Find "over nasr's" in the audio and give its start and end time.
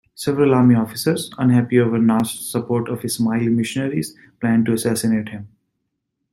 1.79-2.49